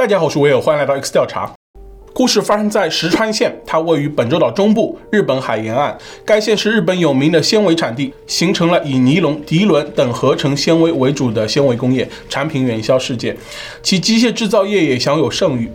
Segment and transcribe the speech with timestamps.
[0.00, 1.52] 大家好，我是威尔，欢迎来到 X 调查。
[2.14, 5.94] 故事发生在石川县，它位于本州岛中部，日本海沿岸。
[6.24, 13.36] 该县是日本有名的纤维产地，形成了以尼龙、涤纶等合成纤维为主的纤维工业，产品远销世界。
[13.82, 15.70] 其机械制造业也享有盛誉。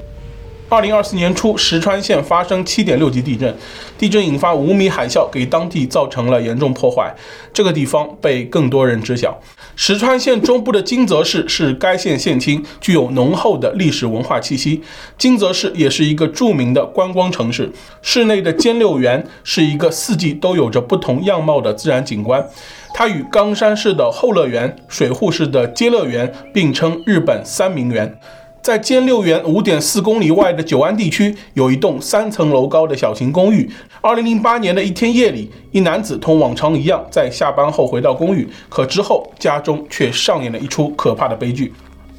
[0.68, 3.56] 二零二四年初，石川县发生七点六级地震，
[4.00, 7.16] 地震引发五米海啸，给当地造成了严重破坏。
[7.54, 9.40] 这个地方被更多人知晓。
[9.76, 14.82] 石川县中部的金泽市是该县县厅，具有浓厚的历史文化气息。
[15.20, 17.72] 金泽市也是一个著名的观光城市，
[18.02, 22.44] 市内的兼六园是一个四季都有着不同样貌的自然景观。
[22.92, 28.18] 它与冈山市的后乐园、水户市的偕乐园并称日本三名园。
[28.66, 33.70] 在歼六园五点四公里外的九安地区，有一栋三层楼高的小型公寓。
[34.02, 41.72] 二零零八年的一天夜里，一男子同往常一样在下班后回到公寓，可之后家中却上演了一出可怕的悲剧。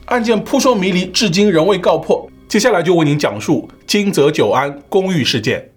[0.05, 2.25] 案件扑朔迷离，至今仍未告破。
[2.47, 5.76] 接下来就为您讲述金泽九安公寓事件。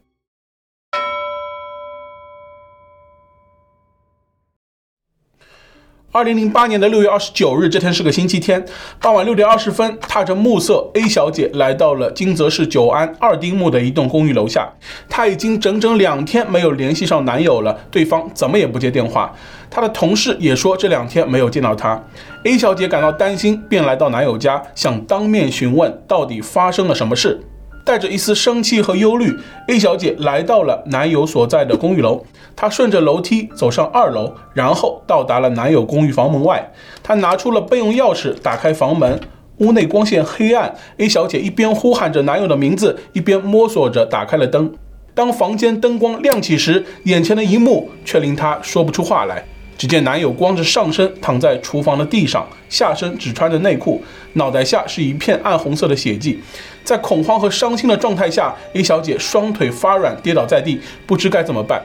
[6.12, 8.66] 二零零八年的六月二十九日，这天是个星期天，
[9.00, 14.68] 傍晚六点二十分，踏着暮色，A 小姐来到了金泽市九安二丁目的一栋公寓楼下。
[15.08, 19.32] 她已经整整两天没有联系上男友了，对方怎么也不接电话。
[19.70, 22.04] 她的同事也说这两天没有见到她。
[22.44, 27.40] A 小姐感到担心，便来到男友家，想当面询问到底发生了什么事。
[27.84, 29.36] 带着一丝生气和忧虑
[29.68, 32.24] ，A 小姐来到了男友所在的公寓楼。
[32.56, 36.72] 她顺着楼梯走上二楼，然后到达了男友公寓房门外。
[37.02, 39.20] 她拿出了备用钥匙，打开房门。
[39.58, 44.74] 屋内光线黑暗，A 小姐一边呼喊着男友的名字，一边摸索着打开了灯。
[45.14, 49.44] 当房间灯光亮起时，眼前的一幕却令她说不出话来。
[49.80, 56.38] 只见男友光着上身躺在厨房的地上，下身只穿着内裤，脑袋下是一片暗红色的血迹。
[56.84, 61.82] 在恐慌和伤心的状态下，A 小姐双腿发软，跌倒在地，不知该怎么办。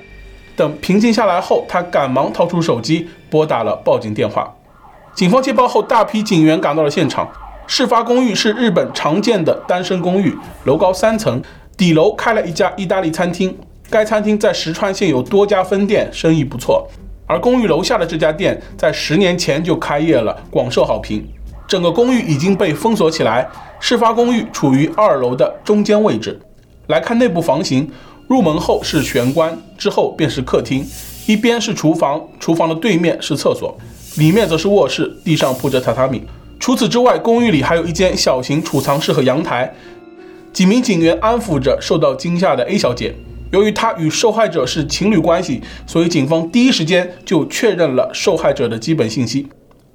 [0.56, 4.52] 等平静下来后，她赶忙掏出手机，拨打了报警电话。
[5.14, 7.30] 警方接报后，大批警员赶到了现场。
[7.68, 11.40] 事发公寓是日本常见的单身公寓，楼高三层，
[11.76, 13.56] 底楼开了一家意大利餐厅。
[13.88, 16.88] 该餐厅在石川县有多家分店，生意不错。
[17.26, 21.26] 而公寓楼下的这家店在十年前就开业了，广受好评。
[21.66, 23.48] 整个公寓已经被封锁起来。
[23.80, 26.40] 事发公寓处于二楼的中间位置。
[26.86, 27.90] 来看内部房型，
[28.28, 30.86] 入门后是玄关，之后便是客厅，
[31.26, 33.76] 一边是厨房，厨房的对面是厕所，
[34.16, 36.22] 里面则是卧室，地上铺着榻榻米。
[36.58, 39.72] 除此之外，公寓里还有一间小型储藏室和阳台。
[40.52, 43.14] 几名警员安抚着受到惊吓的 A 小姐。
[43.54, 49.46] 由于他与受害者是情侣关系，所以警方第一时间就确认了受害者的基本信息。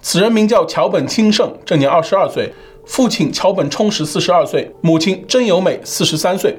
[0.02, 2.54] 此人名叫桥本清盛，正年二十二岁，
[2.86, 6.56] 父亲桥本充实四十二岁，母亲真由美四十三岁。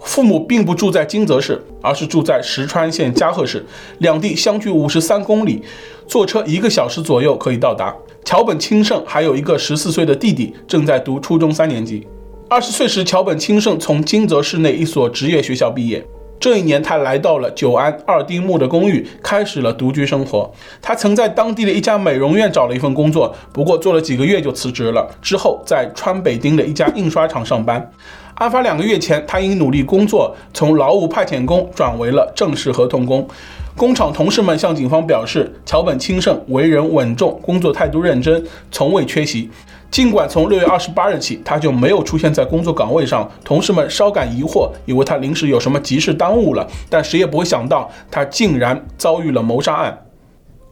[0.00, 3.64] 父母并不住在金泽市，而是住在石川县加贺市，
[4.00, 5.62] 两地相距五十三公里，
[6.06, 7.96] 坐车一个小时左右可以到达。
[8.22, 12.06] 桥本清盛还有一个十四岁的弟弟，正在读初中三年级。
[12.50, 16.04] 二十岁时，桥本清盛从金泽市内一所职业学校毕业。
[16.44, 20.52] 这一年，他来到了九安二丁目的公寓，开始了独居生活。
[20.82, 25.08] 他曾在当地的一家美容院找了一份工作，不过做了几个月就辞职了。
[25.22, 27.90] 之后，在川北町的一家印刷厂上班。
[28.34, 33.26] 案发两个月前，他因努力工作，从劳务派遣工转为了正式合同工。
[33.74, 39.50] 工厂同事们向警方表示，桥本清盛为人稳重，工作态度认真，从未缺席。
[39.94, 49.96] 尽管从六月二十八日起他就没有出现在工作岗位上，同事们稍感疑惑，以为他临时有什么急事耽误了，但谁也不会想到他竟然遭遇了谋杀案。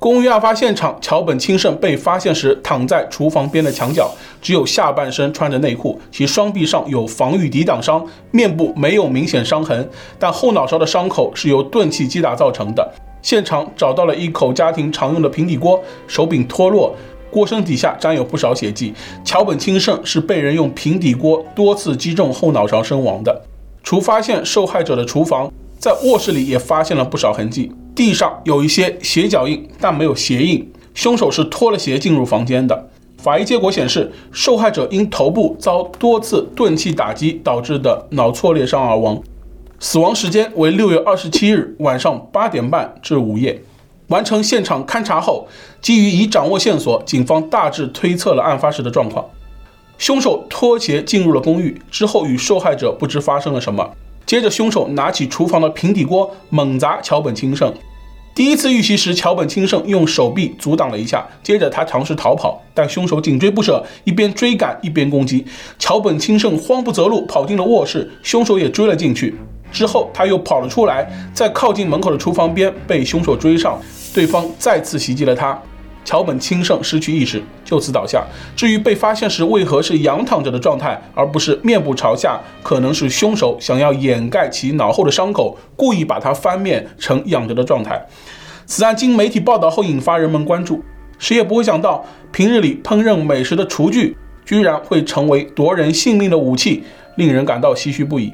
[0.01, 4.11] 公寓案发现场，桥本清盛被发现时躺在厨房边的墙角，
[4.41, 12.93] 只有下半身穿着内裤，其双臂上有防御抵挡伤，面部没有明显伤痕，但后脑勺的伤口是由钝器击打造成的。
[13.23, 16.93] 现场找到了一口家庭常用的平底锅，手柄脱落。
[17.33, 18.93] 锅身底下沾有不少血迹，
[19.25, 23.43] 桥本清盛是被人用平底锅多次击中后脑勺身亡的。
[23.83, 32.91] 除发现受害者的厨房，在卧室里也发现了不少痕迹，地上有一些鞋脚印，但没有鞋印，凶手是脱了鞋进入房间的。
[33.17, 39.23] 法医结果显示，受害者因头部遭多次钝器打击导致的脑挫裂伤而亡，
[39.81, 43.63] 死亡时间为六月二十七日晚上八点半至午夜。
[44.13, 45.49] 完成现场勘查后，
[45.81, 49.25] 基于已掌握线索，警方大致推测了案发时的状况。
[49.97, 53.91] 凶手脱鞋进入了公寓，之后与受害者不知发生了什么。
[54.27, 57.73] 接着，凶手拿起厨房的平底锅猛砸桥本清盛。
[58.35, 65.47] 第一次遇袭时，桥本清盛用手臂阻挡了一下，接着他尝试逃跑，但凶手紧追不舍，一边追赶一边攻击。
[65.79, 69.35] 桥本清盛慌不择路，跑进了卧室，凶手也追了进去。
[69.73, 73.81] 之后他又跑了出来，在靠近门口的厨房边被凶手追上，
[74.15, 75.59] 对方再次袭击了他。
[76.05, 78.25] 桥本清盛失去意识，就此倒下。
[78.57, 88.05] 至于被发现时为何是仰躺着的状态，而不是面部朝下，可能是凶手想要掩盖其脑后的伤口，故意把他翻面成仰着的状态。
[88.67, 90.83] 此案经媒体报道后引发人们关注，
[91.21, 96.83] 谁也不会想到，平日里烹饪美食的厨具居然会成为夺人性命的武器，
[97.15, 98.33] 令人感到唏嘘不已。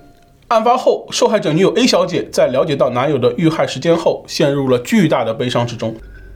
[0.48, 5.94] 案发后，受害者女友 A 小姐在了解到男友的遇害时间后，陷入了巨大的悲伤之中。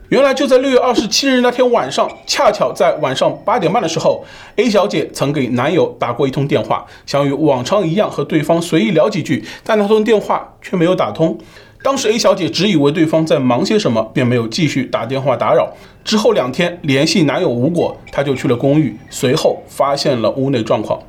[0.09, 4.23] 原来就在六月二十七日那天晚上，恰巧在晚上八点半的时候
[4.57, 11.35] ，A 小姐曾给男友打过一通电话，想与往常一样和对方随意聊几句，但那通电话却没有打通。
[11.81, 15.73] 当时 A 小姐只以为对方在忙些什么，便没有继续打电话打扰。
[16.03, 20.99] 之后两天联系男友无果，她就去了公寓，随后发现了屋内状况。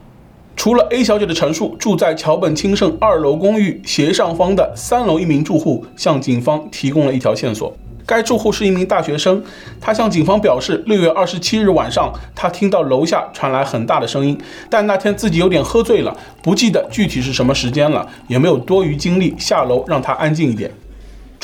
[0.56, 7.76] 除了 A 小姐的陈述，住在桥本清盛二楼公寓斜上方的三楼一名住户向警方提供了一条线索。
[8.06, 9.42] 该住户是一名大学生，
[9.80, 20.70] 他向警方表示，六月二十七日晚上，他听到楼下传来很大的声音，但那天自己有点喝醉了，不记得具体是什么时间了，也没有多余精力下楼让他安静一点。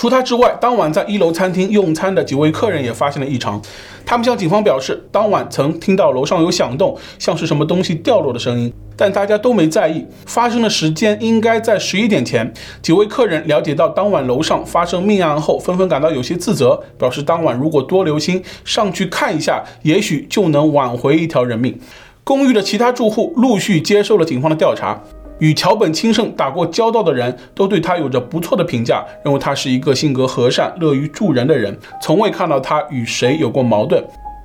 [0.01, 3.61] 除他之外，当晚在一楼餐厅用餐的几位客人也发现了异常。
[4.07, 10.07] 他们向警方表示，当晚曾听到楼上有响动，像是什么东西掉落的声音，但大家都没在意。
[10.25, 12.51] 发生的时间应该在十一点前。
[12.81, 21.79] 几位客人了解到当晚楼上发生命案后，纷纷感到有些自责，表示当晚如果多留心上去看一下，也许就能挽回一条人命。
[22.25, 25.03] 公寓的其他住户陆续接受了警方的调查。
[25.41, 34.03] 与桥本清盛打过交道的人都对他有着不错的评价，认为他是一个性格和善、乐于助人的人，从未看到他与谁有过矛盾。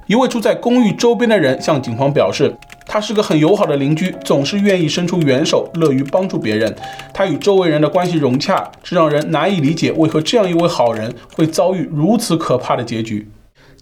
[0.07, 2.55] 一位住在公寓周边的人向警方表示，
[2.85, 6.75] 他是个很友好的邻居，总是愿意伸出援手，乐于帮助别人。
[7.11, 13.27] 他与周围人的关系融洽，这让人难以理解为何这样一位好人会遭遇如此可怕的结局。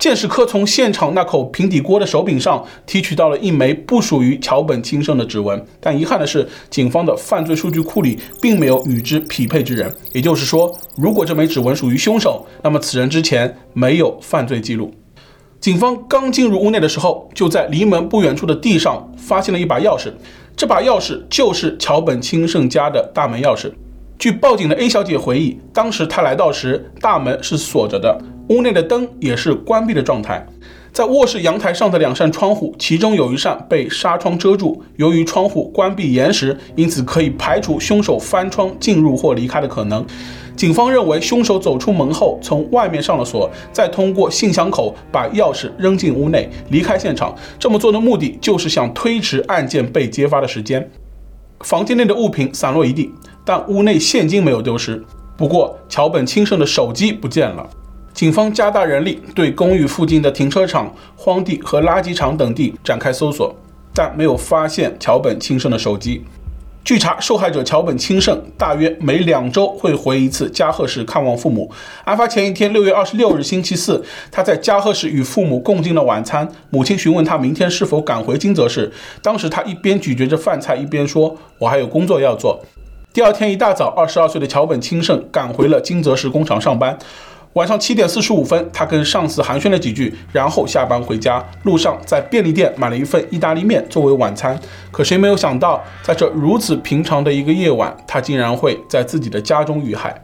[0.04, 9.90] 鉴识科从现场那口平底锅的手柄上提取到了一枚不属于桥本清盛的指纹，但遗憾的是，警方的犯罪数据库里并没有与之匹配之人。
[10.12, 14.94] 也就是说，如果这枚指纹属于凶手，那么此人之前没有犯罪记录。
[15.62, 20.12] 警方刚进入屋内的时候，就在离门不远处的地上发现了一把钥匙，
[20.58, 23.72] 这把钥匙就是桥本清盛家的大门钥匙。
[24.20, 28.22] 据报警的 A 小姐回忆，当时她来到时，大门是锁着的。
[28.50, 30.46] 屋内的灯也是关闭的状态，
[30.92, 34.84] 在卧室阳台上的两扇窗户，其中有一扇被纱窗遮住。
[34.98, 40.06] 由于窗户关闭严实，因此可以排除凶手翻窗进入或离开的可能。
[40.56, 47.34] 警方认为，凶手走出门后，从外面上了锁，再通过信箱口把钥匙扔进屋内，离开现场。
[47.58, 50.88] 这么做的目的就是想推迟案件被揭发的时间。
[51.62, 53.10] 房间内的物品散落一地，
[53.46, 55.02] 但屋内现金没有丢失。
[55.36, 57.68] 不过，桥本清盛的手机不见了。
[58.14, 63.56] 警方加大人力，对公寓附近的停车场、荒地和垃圾场等地展开搜索，
[63.92, 66.24] 但没有发现桥本清盛的手机。
[66.84, 71.72] 据查，受害者桥本清盛大约每两周会回一次加贺市看望父母。
[72.04, 76.48] 案发前一天，六月二十六日星期四，他在加贺市与父母共进了晚餐。
[76.70, 78.92] 母亲询问他明天是否赶回金泽市，
[79.24, 82.64] 当时他一边咀嚼着饭菜，一边说：“我还有工作要做。”
[83.14, 86.98] 第二天一大早，二十二岁的桥本清盛赶回了金泽市工厂上班。
[87.54, 91.44] 晚上七点四十五分，他跟上司寒暄了几句，然后下班回家。
[91.62, 94.60] 路上在便利店买了一份意大利面作为晚餐。
[94.92, 100.23] 可谁没有想到，在这如此平常的一个夜晚，他竟然会在自己的家中遇害。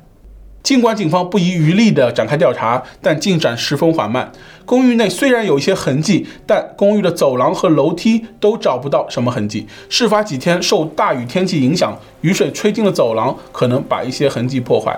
[0.70, 4.32] 尽管警方不遗余力地展开调查，但进展十分缓慢。
[4.66, 9.66] 公寓内虽然有一些痕迹，但公寓的走廊和楼梯都找不到什么痕迹。
[9.90, 14.96] 事发几天受大雨天气影响，雨水吹进了走廊，可能把一些痕迹破坏。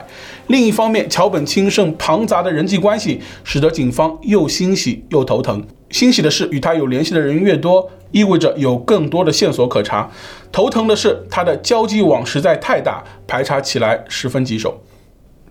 [0.47, 5.65] 另一方面，桥本清盛庞杂的人际关系使得警方又欣喜又头疼。
[5.89, 10.09] 欣喜的是，与他有联系的人越多，意味着有更多的线索可查；
[10.51, 14.77] 头疼的是，他的交际网实在太大，排查起来十分棘手。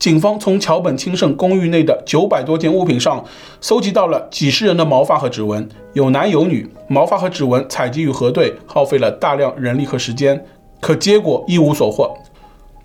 [0.01, 3.23] 警方从桥本清盛公寓内的九百多件物品上
[3.61, 10.43] 搜集到了几十人的毛发和指纹，有男有女，毛发和指纹采集与核对耗费了大量人力和时间，
[10.81, 12.17] 可结果一无所获。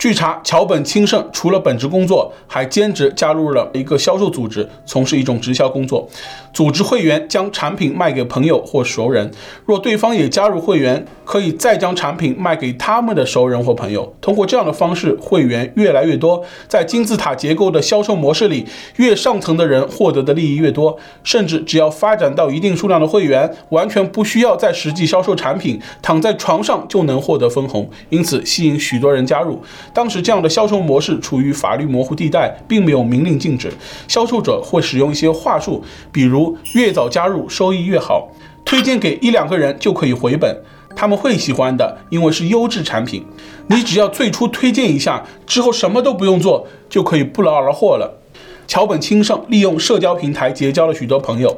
[0.06, 6.08] 据查，桥本清盛除了本职工作，还兼职加入了一个销售组织，从事一种直销工作。
[6.54, 9.32] 组织会员将产品卖给朋友或熟人，
[9.66, 14.16] 若对方也加入会员，可以再将产品卖给他们的熟人或朋友。
[14.22, 20.96] 通过这样的方式，会员越来越多，在金字塔结构的销售模式里，越上层的人获得的利益越多。
[21.24, 29.60] 甚至只要发展到一定数量的会员，完全不需要再实际销售产品，躺在床上就能获得分红，因此吸引许多人加入。
[29.96, 33.72] 当时这样的销售模式处于法律模糊地带，并没有明令禁止。
[34.10, 38.28] 销售者会使用一些话术，比如越早加入收益越好，
[38.66, 40.54] 推荐给一两个人就可以回本，
[40.98, 43.25] 他们会喜欢的，因为是优质产品。
[43.68, 48.20] 你只要最初推荐一下，之后什么都不用做，就可以不劳而获了。
[48.68, 51.58] 桥本清盛利用社交平台结交了许多朋友，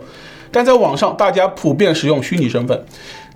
[0.51, 2.85] 但在网上大家普遍使用虚拟身份。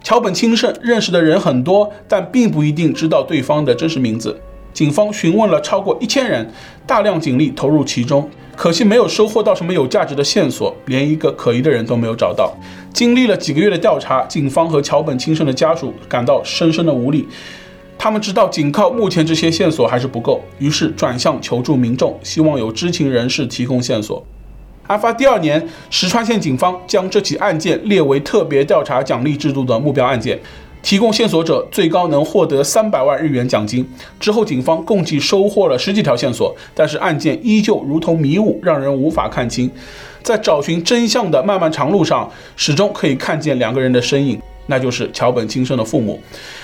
[0.03, 4.39] 桥本清盛认识的人很多，但并不一定知道对方的真实名字。
[4.73, 6.49] 警方询问了超过一千人，
[6.87, 12.53] 大量警力投入其中，可惜没有收获到什么有价值的线索，连一个可疑的人都没有找到。
[12.93, 17.27] 经历了几个月的调查，警方和桥本清盛的家属感到深深的无力。
[17.97, 24.25] 他们知道仅靠目前这些线索还是不够，于是转向求助民众，希望有知情人士提供线索。
[24.87, 30.39] 案发第二年，石川县警方将这起案件列为特别调查奖励制度的目标案件。
[30.81, 33.87] 提供线索者最高能获得三百万日元奖金。
[34.19, 39.69] 之后，警方共计收获了十几条线索，但是案件依旧如同迷雾，让人无法看清。
[40.23, 44.39] 在找寻真相的漫漫长路上，始终可以看见两个人的身影，
[44.71, 46.17] 那就是桥本清盛的父母。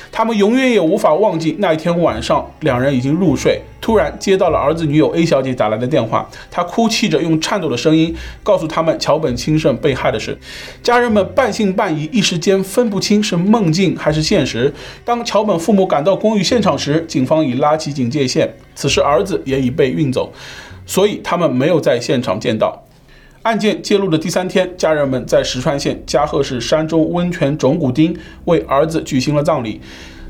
[0.10, 6.28] 他们永远也无法忘记那一天晚上，两人已经入睡，突然接到了儿子女友 A 小姐打来的电话。
[6.50, 10.38] 她哭泣着，用颤抖的声音告诉他们桥本清盛被害的事。
[10.82, 14.74] 家人们半信半疑，一时间分不清是梦境还是现实。
[15.04, 18.52] 当桥本父母赶到公寓现场时，警方已拉起警戒线。
[18.74, 20.32] 此时儿子也已被运走，
[20.86, 22.87] 所以他们没有在现场见到。
[23.48, 28.14] 案件揭露的第三天，家人们在石川县加贺市山中温泉种谷町
[28.44, 29.80] 为儿子举行了葬礼。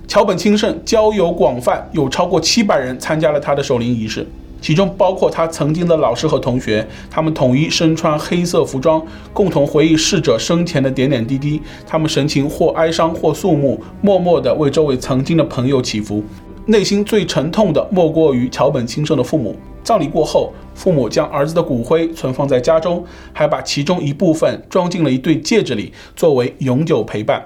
[0.08, 4.24] 桥本清盛交友广泛，有超过七百人参加了他的守灵仪式，
[4.62, 6.88] 其中包括他曾经的老师和同学。
[7.10, 11.60] 他们统一身穿黑色服装，共同回忆逝者生前的点点滴滴。
[11.88, 16.24] 他们神情或哀伤或肃穆，默默地为周围曾经的朋友祈福。
[16.70, 19.56] 内心最沉痛的莫过于桥本清盛的父母。
[19.86, 27.42] 葬礼过后，父母将儿子的骨灰存放在家中，还把其中一部分装进了一对戒指里，作为永久陪伴。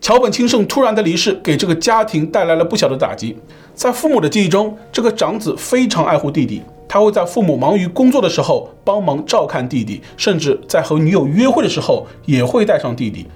[0.00, 3.36] 桥本清盛突然的离世给这个家庭带来了不小的打击。
[3.74, 13.26] 在父母的记忆中，这个长子非常爱护弟弟，他会在父母忙于工作的时候帮忙照看弟弟，甚至在和女友约会的时候也会带上弟弟。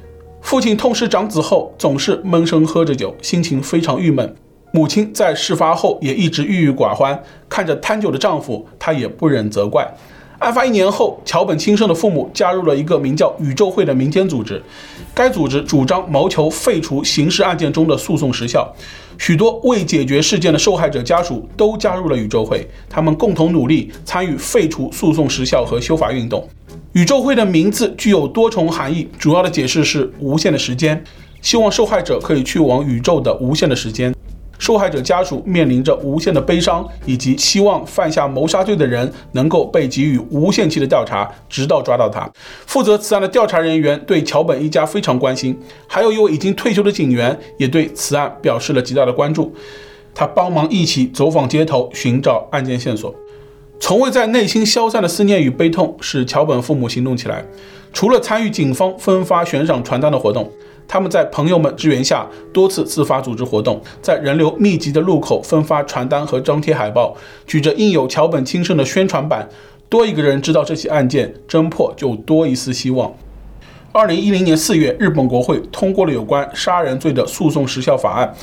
[0.41, 4.33] 父亲痛失长子后，总是闷声喝着酒，心情非常郁闷。
[4.73, 9.87] 母亲在事发后也一直郁郁寡欢，看着贪酒的丈夫，她也不忍责怪。
[10.39, 14.63] 案发一年后，桥本清生的父母加入了一个名叫“宇宙会”的民间组织，
[15.13, 18.73] 该组织主张谋求废除刑事案件中的诉讼时效。
[19.19, 26.49] 许多未解决事件的受害者家属都加入了宇宙会，他们共同努力参与废除诉讼时效和修法运动。
[26.93, 31.05] 宇宙会的名字具有多重含义，主要的解释是无限的时间，
[31.43, 34.15] 希望受害者可以去往宇宙的无限的时间。
[34.61, 42.31] 受害者家属面临着无限的悲伤，以及希望犯下谋杀罪的人能够被给予无限期的调查，直到抓到他。
[42.67, 49.53] 负责此案的调查人员对桥本一家非常关心，还有一位已经退休的警员也对此案表示了极大的关注。
[50.15, 53.15] 他帮忙一起走访街头，寻找案件线索。
[53.79, 57.43] 从未在内心消散的思念与悲痛使桥本父母行动起来，
[57.95, 60.53] 除了参与警方分发悬赏传单的活动。
[60.93, 67.17] 他们在朋友们支援下，多次自发组织活动，在人流密集的路口分发传单和张贴海报，
[67.47, 69.49] 举着印有桥本清盛的宣传板。
[69.89, 73.13] 多一个人知道这起案件侦破，就多一丝希望。
[73.93, 78.35] 二零一零年四月，日本国会通过了有关杀人罪的诉讼时效法案，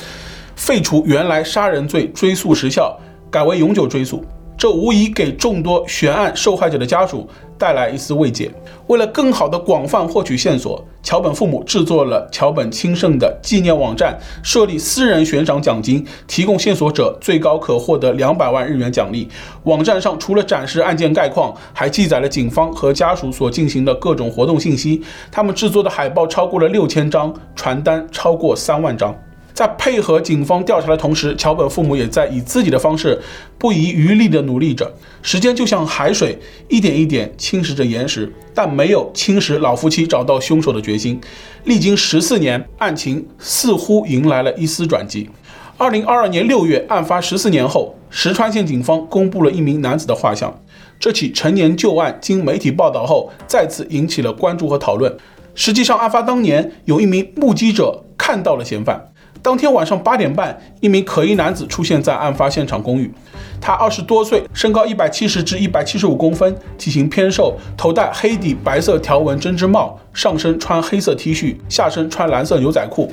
[0.55, 2.97] 废除原来杀人罪追诉时效，
[3.29, 4.23] 改为永久追诉。
[4.57, 8.51] 这无疑给众多悬案受害者的家属带来一丝慰藉。
[8.87, 19.27] 为了更好地广泛获取线索，桥本父母制作了桥本清盛的纪念网站，设立私人悬赏奖金，提供线索者最高可获得两百万日元奖励。
[19.65, 25.03] 网站上除了展示案件概况，还记载了警方和家属所进行的各种活动信息。
[25.31, 29.13] 他们制作的海报超过了六千张，传单超过三万张。
[29.57, 33.19] 在配合警方调查的同时，桥本父母也在以自己的方式
[33.57, 34.93] 不遗余力地努力着。
[35.23, 36.37] 时间就像海水，
[36.67, 41.19] 一点一点侵蚀着岩石，但没有侵蚀老夫妻找到凶手的决心。
[41.63, 45.27] 历经十四年，案情似乎迎来了一丝转机。
[45.75, 50.55] 二零二二年六月，案发十四年后，石川县警方公布了一名男子的画像。
[50.99, 55.17] 这起陈年旧案经媒体报道后，再次引起了关注和讨论。
[55.55, 59.03] 实际上，案发当年，有一名目击者看到了嫌犯。
[59.41, 63.11] 当天晚上八点半，一名可疑男子出现在案发现场公寓。
[63.59, 73.11] 他二十多岁，身高一百七十至一百七十五公分，体型偏瘦，头戴黑底白色条纹针织帽，上身穿黑色 T 恤，下身穿蓝色牛仔裤。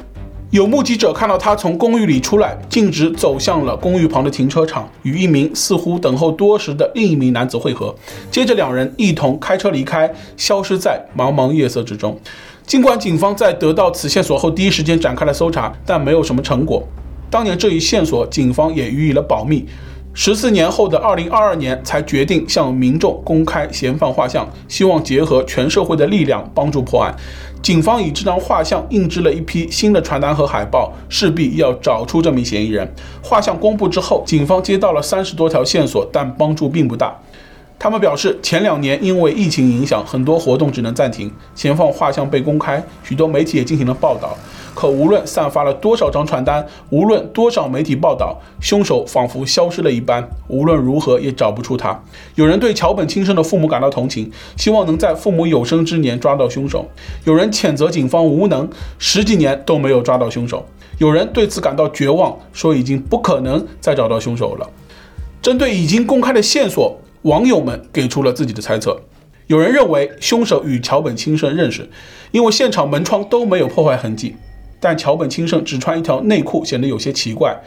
[0.51, 7.93] 有目击者看到他从公寓里出来，径直走向了公寓旁的停车场，与一名似乎等候多时的另一名男子会合。
[8.31, 12.17] 接着，两人一同开车离开，消失在茫茫夜色之中。
[12.67, 16.83] 尽管警方在得到此线索后第一时间展开了搜查，但没有什么成果。
[17.29, 19.67] 当年这一线索，警方也予以了保密。
[20.15, 27.15] 十四年后的二零二二年，才决定向民众公开嫌犯画像，希望结合全社会的力量帮助破案。
[27.61, 32.89] 警方以这张画像印制了一批新的传单和海报，势必要找出这名嫌疑人。
[33.23, 37.21] 画像公布之后，警方接到了三十多条线索，但帮助并不大。
[37.85, 44.35] 他们表示，前两年因为疫情影响，很多活动只能暂停，嫌犯画像被公开，许多媒体也进行了报道。
[44.75, 52.03] 可无论散发了多少张传单，无论多少媒体报道，凶手仿佛消失了一般，无论如何也找不出他。
[52.37, 56.87] 有人对桥本轻生的父母感到同情，希望能在父母有生之年抓到凶手；
[57.25, 58.67] 有人谴责警方无能，
[58.99, 60.65] 十几年都没有抓到凶手；
[60.97, 64.67] 有人对此感到绝望，说已经不可能再找到凶手了。
[65.43, 69.01] 针对已经公开的线索，网友们给出了自己的猜测。
[69.47, 71.89] 有人认为凶手与桥本轻生认识，
[72.33, 74.37] 因为现场门窗都没有破坏痕迹。
[74.79, 77.59] 但桥本轻生只穿一条内裤显得有些奇怪，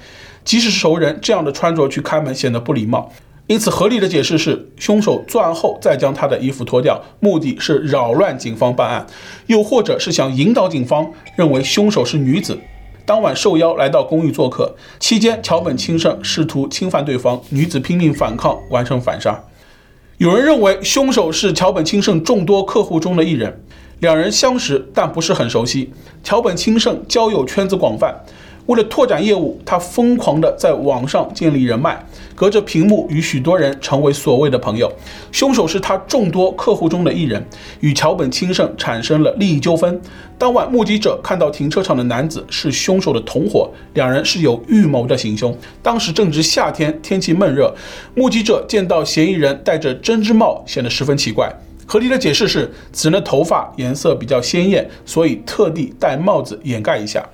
[0.43, 3.11] 即使是熟人，这样的穿着去开门显得不礼貌。
[3.47, 9.07] 因此，合理的解释是，凶手作案后再将他的衣服脱掉，目的是扰乱警方办案，
[9.47, 12.59] 又或者是想引导警方认为凶手是女子。
[13.05, 19.41] 当晚受邀来到公寓做客，期间桥本轻生试图侵犯对方，女子拼命反抗，完成反杀。
[20.17, 23.63] 有人认为凶手是桥本清盛众多客户中的一人。
[23.99, 25.91] 两人相识，但不是很熟悉。
[26.23, 28.15] 桥本清盛交友圈子广泛，
[28.67, 31.97] 为了拓展业务，他疯狂地在网上建立人脉，
[32.35, 34.91] 隔着屏幕与许多人成为所谓的朋友。
[35.31, 37.43] 凶手是他众多客户中的一人，
[37.79, 39.99] 与桥本清盛产生了利益纠纷。
[40.37, 45.57] 当晚，目击者看到停车场的男子是凶手的同伙，两人是有预谋的行凶。
[45.81, 47.73] 当时正值夏天，天气闷热，
[48.15, 51.49] 目击者见到嫌疑人戴着针织帽，显得十分奇怪。
[51.85, 57.25] 合理的解释是，此人的头发颜色比较鲜艳，所以特地戴帽子掩盖一下。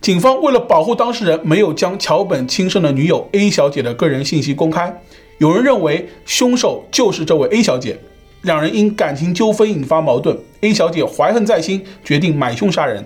[0.00, 5.02] 警方为了保护当事人，没有将桥本亲生的女友 A 小姐的个人信息公开。
[5.38, 7.98] 有人认为凶手就是这位 A 小姐，
[8.42, 13.04] 两人因感情纠纷引发矛盾，A 小姐怀恨在心，决定买凶杀人。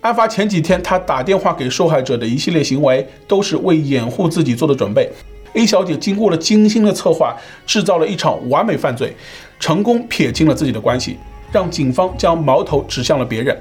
[0.00, 5.10] 案发前几天，她打电话给受害者的一系列行为，都是为掩护自己做的准备。
[5.52, 9.14] A 小姐经过了精心的策划，制造了一场完美犯罪，
[9.60, 11.18] 成功撇清了自己的关系，
[11.52, 13.56] 让警方将矛头指向了别人。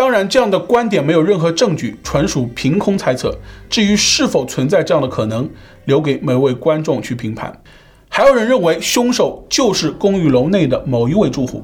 [0.00, 3.38] 当然，这样的观点没有任何证据，纯属凭空猜测。
[3.68, 5.46] 至于是否存在这样的可能，
[5.84, 7.52] 留给每位观众去评判。
[8.08, 11.62] 还有人认为凶手就是公寓楼内的某一位住户。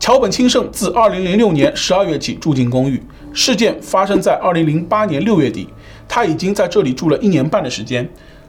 [0.00, 3.02] 桥本清盛自2006年12月起住进公寓，
[3.34, 5.68] 事件发生在2008年6月底，
[6.08, 8.08] 他已经在这里住了一年半的时间。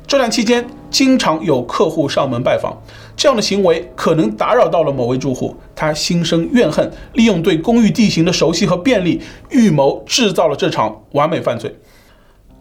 [0.09, 2.75] 这段期间，经常有客户上门拜访，
[3.15, 11.75] 这样的行为可能打扰到了某位住户，他心生怨恨，利用对公寓地形的熟悉和便利，预谋制造了这场完美犯罪。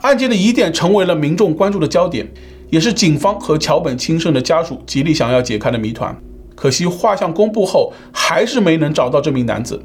[0.02, 2.30] 案件的疑点成为了民众关注的焦点，
[2.68, 6.14] 也是警方和桥本轻生的家属极力想要解开的谜团。
[6.54, 9.82] 可惜画像公布后，还是没能找到这名男子。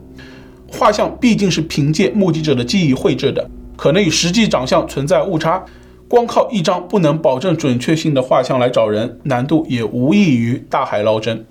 [0.69, 5.63] 画像毕竟是凭借目击者的记忆绘制的，可能与实际长相存在误差。
[6.13, 11.43] 光靠一张不能保证准确性的画像来找人，难度也无异于大海捞针。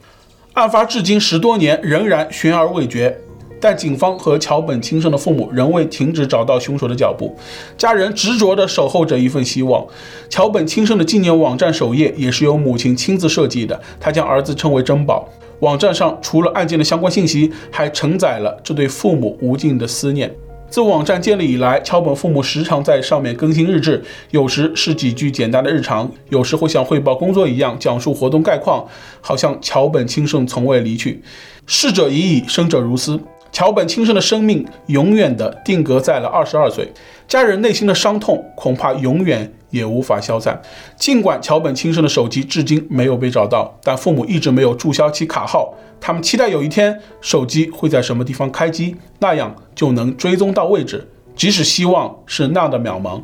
[0.52, 3.18] 案发至今十多年，仍然悬而未决。
[3.60, 7.36] 但警方和桥本亲生的父母仍未停止找到凶手的脚步，
[7.76, 9.84] 家人执着地守候着一份希望。
[10.30, 15.28] 桥本亲生的纪念网站首页也是由母亲亲自设计的，她将儿子称为珍宝。
[15.58, 20.32] 网站上除了案件的相关信息，还承载了这对父母无尽的思念。
[20.72, 28.88] 自网站建立以来，桥本父母时常在上面更新日志，有时是几句简单的日常，有时会像汇报工作一样讲述活动概况，
[29.20, 31.20] 好像桥本清盛从未离去。
[31.66, 33.20] 逝者已矣，生者如斯。
[33.52, 36.90] 桥本轻生的生命永远地定格在了二十二岁，
[37.28, 40.60] 家人内心的伤痛恐怕永远也无法消散。
[40.96, 45.74] 尽管桥本轻生的手机至今没有被找到，但父母一直没有注销其卡号。
[46.00, 51.06] 他们期待有一天手机会在什么地方开机，那样就能追踪到位置。
[51.36, 53.22] 即使希望是那样的渺茫。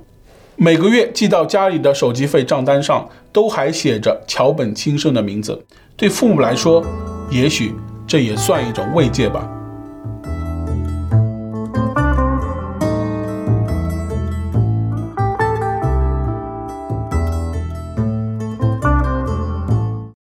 [0.57, 5.65] 每个月寄到家里的手机费账单上都还写着桥本亲生的名字。
[5.97, 6.85] 对父母来说，
[7.31, 7.75] 也许
[8.07, 9.49] 这也算一种慰藉吧。